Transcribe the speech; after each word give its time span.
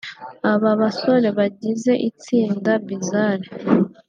Aba 0.51 0.71
basore 0.81 1.27
bagize 1.37 1.91
itsinda 2.09 2.71
Bizarre 2.87 3.47